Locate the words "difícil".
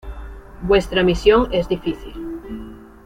1.69-2.39